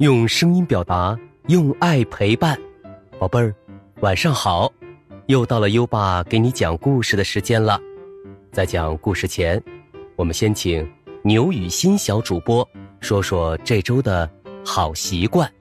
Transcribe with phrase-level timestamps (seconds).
[0.00, 1.14] 用声音表达，
[1.48, 2.58] 用爱陪伴，
[3.18, 3.54] 宝贝儿，
[4.00, 4.72] 晚上好！
[5.26, 7.78] 又到了优爸给你讲故事的时间了。
[8.50, 9.62] 在讲故事前，
[10.16, 10.90] 我们先请
[11.22, 12.66] 牛雨欣小主播
[13.00, 14.26] 说说这周的
[14.64, 15.52] 好习惯。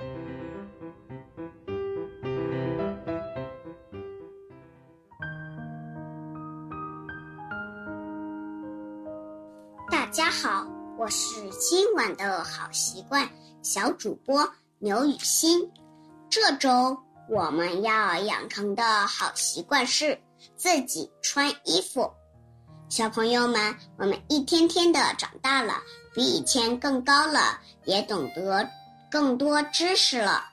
[9.92, 10.66] 大家好，
[10.98, 13.28] 我是今晚的好习惯
[13.62, 14.50] 小主播
[14.80, 15.70] 牛雨欣。
[16.30, 16.98] 这周
[17.30, 20.20] 我们要养成的好习惯是
[20.56, 22.10] 自己穿衣服。
[22.88, 25.76] 小朋友们，我们一天天的长大了，
[26.14, 28.68] 比以前更高了，也懂得
[29.12, 30.44] 更多知识了，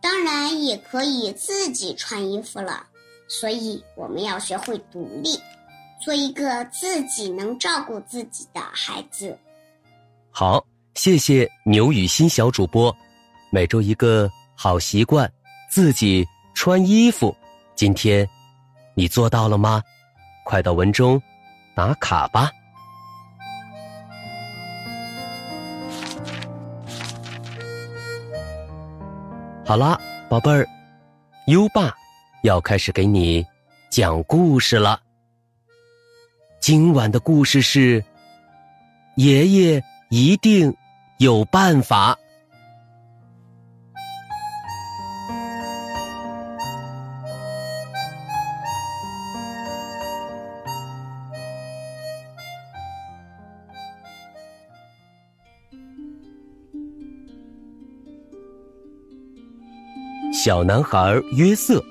[0.00, 2.86] 当然也可以自己穿衣服了。
[3.28, 5.38] 所以我们要学会独立。
[6.02, 9.38] 做一个自己能照顾自己的孩子。
[10.30, 10.64] 好，
[11.02, 12.94] 谢谢牛雨欣小主播。
[13.48, 15.32] 每周一个好习惯，
[15.70, 17.34] 自己穿衣服。
[17.74, 18.28] 今天
[18.92, 19.82] 你做到了吗？
[20.44, 21.18] 快到文中
[21.74, 22.50] 打卡吧。
[29.64, 30.68] 好啦，宝贝儿，
[31.46, 31.96] 优爸
[32.42, 33.42] 要开始给你
[33.88, 35.00] 讲故事了。
[36.60, 38.04] 今晚的故事是：
[39.16, 40.70] 爷爷一定
[41.20, 42.16] 有办法。
[60.32, 61.84] 小男孩约瑟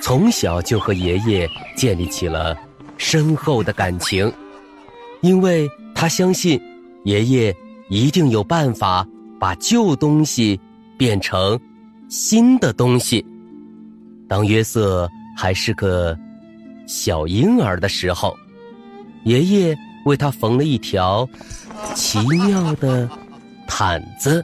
[0.00, 2.56] 从小就和爷爷建立起了。
[2.98, 4.32] 深厚的感情，
[5.22, 6.60] 因为他相信
[7.04, 7.56] 爷爷
[7.90, 9.06] 一定有办法
[9.38, 10.58] 把旧东西
[10.96, 11.60] 变成
[12.08, 13.22] 新的东西。
[14.26, 15.06] 当约瑟
[15.36, 16.18] 还是个
[16.86, 18.34] 小婴儿的时候，
[19.24, 21.28] 爷爷为他缝了一条
[21.94, 23.06] 奇妙的
[23.66, 24.42] 毯子。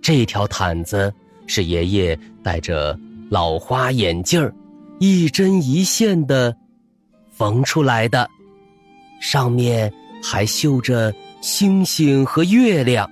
[0.00, 1.12] 这条毯子
[1.46, 2.98] 是爷爷戴着
[3.28, 4.54] 老花眼镜儿，
[5.00, 6.56] 一针一线的。
[7.30, 8.28] 缝出来的，
[9.20, 13.08] 上面还绣着星星和月亮。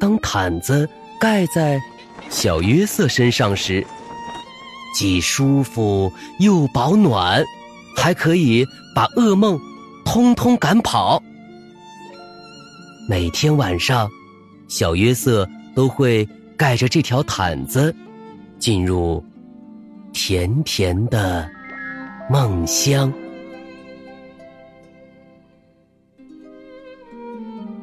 [0.00, 0.88] 当毯子
[1.20, 1.80] 盖在
[2.28, 3.86] 小约瑟身上时，
[4.94, 7.44] 既舒服又保暖，
[7.96, 9.58] 还可以把噩梦
[10.04, 11.22] 通通赶跑。
[13.08, 14.10] 每天晚上，
[14.68, 17.94] 小约瑟都会盖着这条毯子，
[18.58, 19.24] 进入
[20.12, 21.48] 甜甜的。
[22.30, 23.12] 梦乡。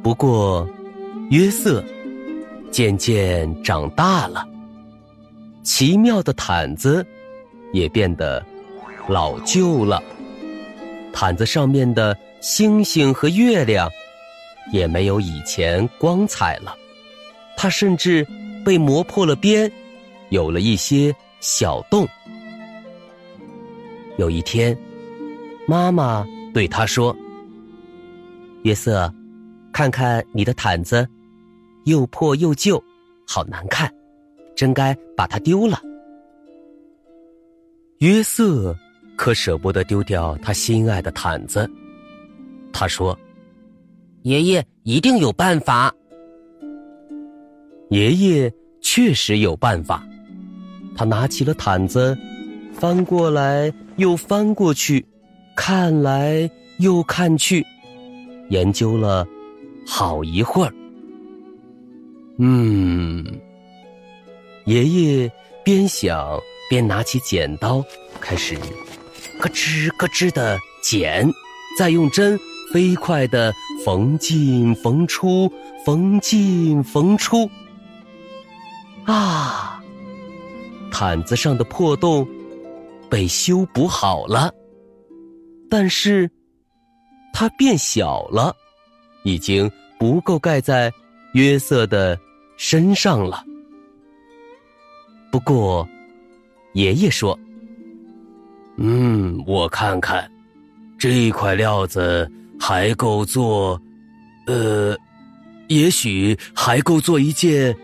[0.03, 0.67] 不过，
[1.29, 1.83] 约瑟
[2.71, 4.47] 渐渐长大了，
[5.63, 7.05] 奇妙的毯子
[7.71, 8.43] 也变得
[9.07, 10.01] 老旧了。
[11.13, 13.87] 毯子上面的星星和月亮
[14.73, 16.75] 也没有以前光彩了，
[17.55, 18.25] 它甚至
[18.65, 19.71] 被磨破了边，
[20.29, 22.07] 有了一些小洞。
[24.17, 24.75] 有一天，
[25.67, 27.15] 妈妈对他说
[28.63, 29.13] ：“约瑟，
[29.71, 31.07] 看看你的毯子，
[31.85, 32.81] 又破又旧，
[33.27, 33.91] 好难看，
[34.55, 35.81] 真该把它丢了。”
[37.99, 38.75] 约瑟
[39.15, 41.69] 可舍不得丢掉他心爱的毯子，
[42.73, 43.17] 他说
[44.23, 45.93] ：“爷爷一定有办法。”
[47.89, 48.51] 爷爷
[48.81, 50.03] 确实有办法，
[50.95, 52.17] 他拿起了毯子。
[52.73, 55.05] 翻过来又翻过去，
[55.55, 56.49] 看来
[56.79, 57.63] 又看去，
[58.49, 59.27] 研究了
[59.85, 60.73] 好一会儿。
[62.37, 63.25] 嗯，
[64.65, 65.31] 爷爷
[65.63, 67.83] 边想边拿起剪刀，
[68.19, 68.55] 开始
[69.39, 71.29] 咯吱咯吱的剪，
[71.77, 72.39] 再用针
[72.73, 73.53] 飞快的
[73.85, 75.51] 缝进缝出，
[75.85, 77.49] 缝进缝出。
[79.05, 79.83] 啊，
[80.91, 82.27] 毯子上的破洞。
[83.09, 84.53] 被修补好了，
[85.69, 86.31] 但是
[87.33, 88.55] 它变小了，
[89.23, 89.69] 已经
[89.99, 90.91] 不够盖在
[91.33, 92.17] 约瑟的
[92.57, 93.43] 身上了。
[95.31, 95.87] 不过，
[96.73, 97.37] 爷爷说
[98.77, 100.29] ：“嗯，我看看，
[100.97, 102.29] 这块料子
[102.59, 103.79] 还够做，
[104.47, 104.97] 呃，
[105.67, 107.75] 也许还够做一件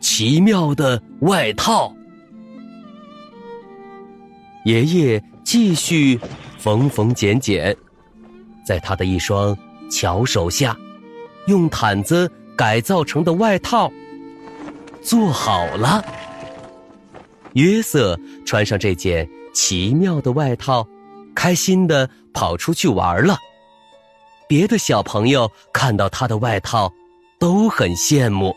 [0.00, 1.92] 奇妙的外套。”
[4.64, 6.20] 爷爷继续
[6.56, 7.76] 缝缝剪剪，
[8.64, 9.56] 在他的一双
[9.90, 10.76] 巧手下，
[11.46, 13.90] 用毯子改造成的外套
[15.02, 16.04] 做好了。
[17.54, 20.86] 约瑟穿上这件奇妙的外套，
[21.34, 23.36] 开心的跑出去玩了。
[24.48, 26.92] 别的小朋友看到他的外套，
[27.38, 28.54] 都很羡慕。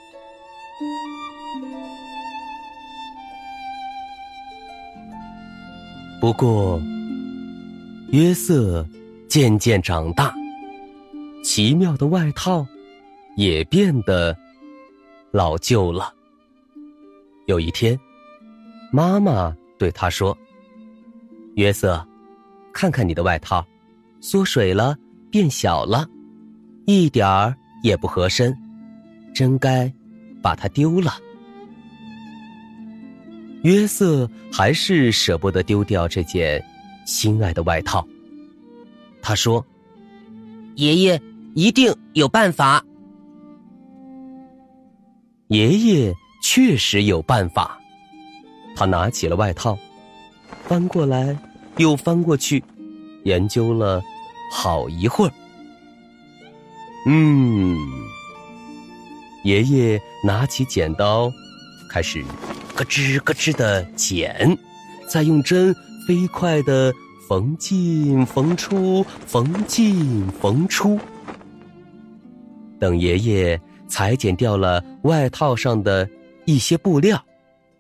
[6.22, 6.82] 不过，
[8.10, 8.88] 约瑟
[9.28, 10.34] 渐渐长大，
[11.44, 12.66] 奇妙的外套
[13.36, 14.36] 也变得
[15.32, 16.14] 老旧了。
[17.48, 18.00] 有一天，
[18.92, 20.36] 妈妈对他说
[21.56, 22.04] ：“约瑟，
[22.74, 23.66] 看看你的外套，
[24.22, 24.98] 缩水了，
[25.30, 26.08] 变小了，
[26.86, 28.58] 一点儿也不合身，
[29.34, 29.92] 真该
[30.42, 31.14] 把它丢了。”
[33.64, 36.64] 约瑟还是舍不得丢掉这件
[37.06, 38.08] 心爱的外套。
[39.22, 39.64] 他说
[40.76, 41.22] ：“爷爷
[41.54, 42.84] 一定有办法。”
[45.48, 47.80] 爷爷确实有办法。
[48.76, 49.78] 他拿起了外套，
[50.68, 51.38] 翻过来
[51.78, 52.64] 又翻过去，
[53.24, 54.02] 研究了
[54.52, 55.32] 好一会儿。
[57.08, 57.78] 嗯，
[59.44, 61.32] 爷爷拿起剪刀，
[61.90, 62.24] 开始。
[62.76, 64.58] 咯吱咯吱的剪，
[65.08, 65.74] 再用针
[66.06, 66.94] 飞快的
[67.30, 71.00] 缝进缝出，缝进缝出。
[72.78, 76.08] 等爷爷裁剪掉了外套上的
[76.46, 77.24] 一些布料，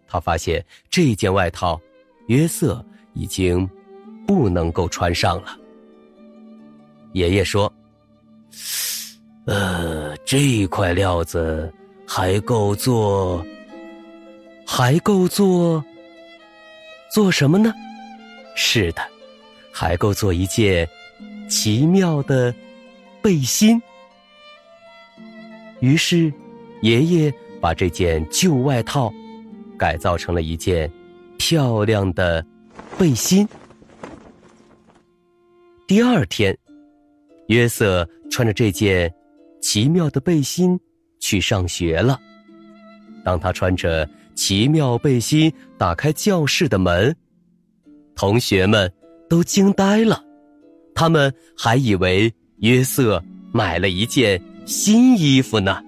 [0.07, 1.79] 他发现这件外套
[2.27, 3.69] 约瑟已经
[4.27, 5.57] 不能够穿上了。
[7.13, 7.71] 爷爷说
[9.45, 11.73] ：“呃，这块料子
[12.07, 13.45] 还够做。”
[14.67, 15.85] 还够做
[17.11, 17.71] 做什么呢？
[18.55, 19.01] 是的，
[19.71, 20.89] 还够做一件
[21.47, 22.51] 奇妙的
[23.21, 23.79] 背心。
[25.85, 26.33] 于是，
[26.81, 29.13] 爷爷把这件旧外套
[29.77, 30.91] 改造成了一件
[31.37, 32.43] 漂亮的
[32.97, 33.47] 背心。
[35.85, 36.57] 第二天，
[37.49, 39.13] 约瑟穿着这件
[39.61, 40.79] 奇妙的背心
[41.19, 42.19] 去上学了。
[43.23, 44.09] 当他穿着。
[44.35, 47.15] 奇妙背心打开教室的门，
[48.17, 48.91] 同学们
[49.29, 50.21] 都惊呆了，
[50.93, 53.23] 他们还以为约瑟
[53.53, 55.81] 买了一件新衣服呢。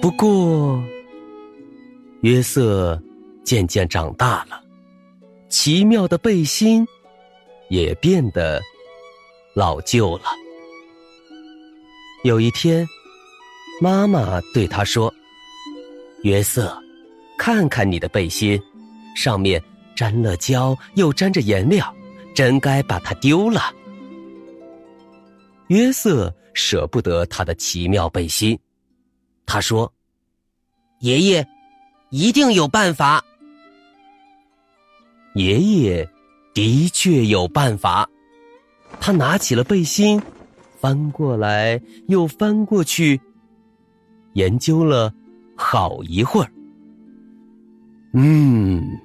[0.00, 0.82] 不过，
[2.22, 3.00] 约瑟
[3.44, 4.60] 渐渐长大了，
[5.48, 6.86] 奇妙的背心
[7.68, 8.60] 也变得
[9.54, 10.24] 老旧了。
[12.24, 12.86] 有一天。
[13.82, 15.10] 妈妈对他说
[16.22, 16.78] ：“约瑟，
[17.38, 18.60] 看看你的背心，
[19.16, 19.58] 上面
[19.96, 21.90] 沾了胶，又沾着颜料，
[22.40, 23.60] 真该把它丢了。”
[25.68, 28.58] 约瑟舍不得他的奇妙背心，
[29.44, 29.92] 他说
[31.00, 31.46] ：“爷爷
[32.08, 33.22] 一定有办法。”
[35.36, 36.08] 爷爷
[36.54, 38.08] 的确有办法，
[39.00, 40.20] 他拿起了背心，
[40.80, 41.78] 翻过来
[42.08, 43.20] 又翻过去。
[44.32, 45.12] 研究了
[45.56, 46.50] 好一会儿，
[48.14, 48.98] 嗯，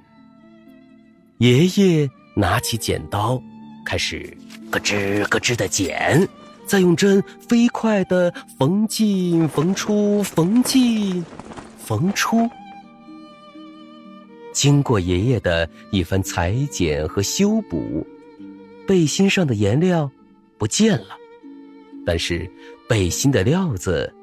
[1.40, 3.42] 爷爷拿起剪刀，
[3.86, 4.38] 开始
[4.70, 6.28] 咯吱咯吱的剪，
[6.68, 11.24] 再用针飞快的缝进缝出，缝进
[11.78, 12.50] 缝出。
[14.54, 18.06] 经过爷爷的一番裁剪和修补，
[18.88, 20.12] 背心上的颜料
[20.58, 21.16] 不见了，
[22.06, 22.50] 但是
[22.88, 24.14] 背心的料子。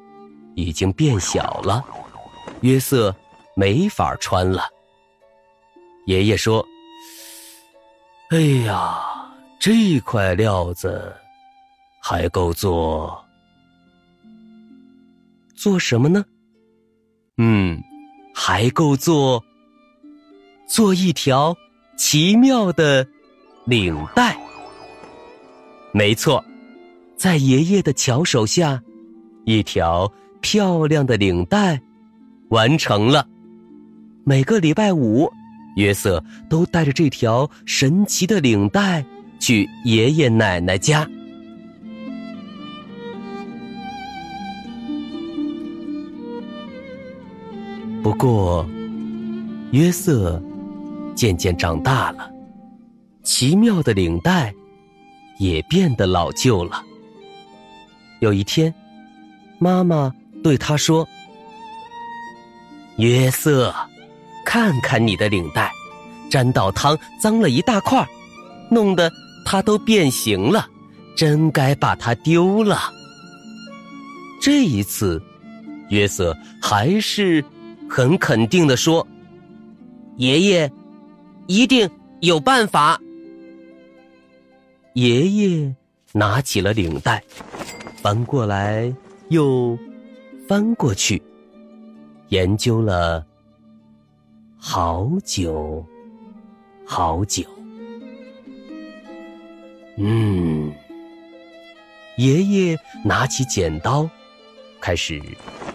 [0.54, 1.82] 已经变小了，
[2.60, 3.16] 约瑟
[3.56, 4.64] 没法穿了。
[6.04, 6.62] 爷爷说
[8.32, 8.98] ：“哎呀，
[9.60, 11.14] 这块料子
[12.00, 13.22] 还够做
[15.54, 16.24] 做什么呢？
[17.36, 17.78] 嗯，
[18.34, 19.44] 还够做
[20.66, 21.54] 做一条
[21.98, 23.06] 奇妙的
[23.66, 24.34] 领带。
[25.92, 26.42] 没错，
[27.18, 28.82] 在爷爷的巧手下，
[29.44, 30.10] 一条。”
[30.42, 31.80] 漂亮的领带
[32.48, 33.24] 完成了。
[34.24, 35.30] 每个礼拜五，
[35.76, 39.04] 约瑟都带着这条神奇的领带
[39.38, 41.08] 去爷爷奶奶家。
[48.02, 48.66] 不过，
[49.70, 50.42] 约瑟
[51.14, 52.30] 渐渐长大了，
[53.22, 54.52] 奇妙的领带
[55.38, 56.82] 也变得老旧了。
[58.20, 58.72] 有一天，
[59.58, 60.12] 妈妈。
[60.42, 61.08] 对他说
[62.98, 63.72] ：“约瑟，
[64.44, 65.72] 看看你的领带，
[66.30, 68.06] 沾到汤，脏了一大块，
[68.70, 69.10] 弄得
[69.44, 70.68] 它都变形了，
[71.16, 72.92] 真该把它丢了。”
[74.40, 75.22] 这一次，
[75.88, 77.44] 约瑟还是
[77.88, 79.06] 很肯定的说
[80.18, 80.72] ：“爷爷
[81.46, 81.88] 一定
[82.20, 83.00] 有办法。”
[84.94, 85.74] 爷爷
[86.12, 87.22] 拿起了领带，
[88.02, 88.92] 翻过来
[89.28, 89.78] 又
[90.48, 91.22] 翻过去，
[92.28, 93.24] 研究了
[94.64, 95.84] 好久
[96.86, 97.42] 好久。
[99.98, 100.72] 嗯，
[102.16, 104.08] 爷爷拿起剪刀，
[104.80, 105.20] 开始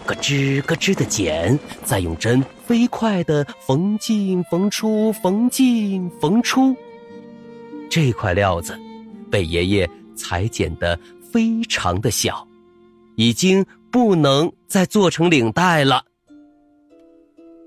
[0.06, 6.74] 咯吱咯吱的剪，再用针飞快的缝进缝出，缝进缝出。
[7.90, 8.80] 这块料子
[9.30, 10.98] 被爷爷裁剪的
[11.30, 12.48] 非常的小，
[13.18, 16.06] 已经不能再做成领带了。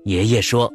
[0.03, 0.73] 爷爷说：“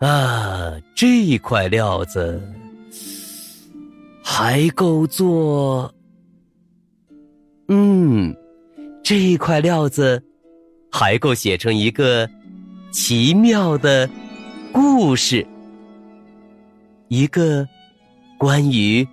[0.00, 2.42] 啊，这块料子。”
[4.22, 5.92] 还够做，
[7.66, 8.34] 嗯，
[9.02, 10.22] 这块料子
[10.90, 12.30] 还够写成一个
[12.92, 14.08] 奇妙的
[14.72, 15.44] 故事，
[17.08, 17.66] 一个
[18.38, 19.06] 关于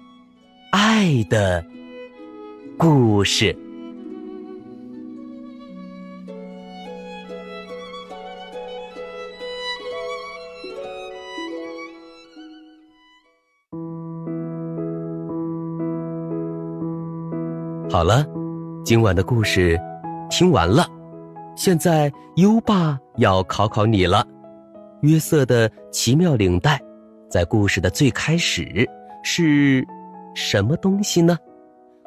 [0.71, 1.65] 爱的
[2.77, 3.57] 故事。
[17.89, 18.25] 好了，
[18.83, 19.79] 今晚的故事
[20.29, 20.85] 听完了，
[21.55, 24.25] 现在优爸要考考你了。
[25.01, 26.77] 约瑟的奇妙领带，
[27.29, 28.85] 在故事的最开始
[29.23, 29.87] 是
[30.35, 31.37] 什么东西呢？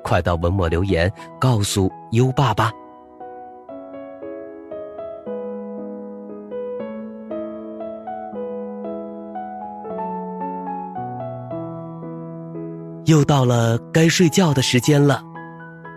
[0.04, 1.10] 快到文末留言
[1.40, 2.70] 告诉优爸吧。
[13.06, 15.29] 又到了该睡觉的时间了。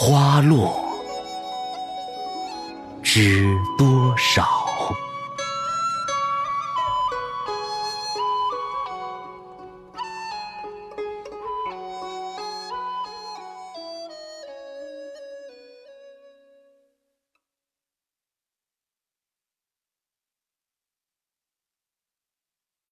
[0.00, 0.80] 花落
[3.02, 3.44] 知
[3.76, 4.57] 多少？